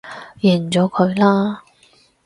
[0.39, 1.63] 認咗佢啦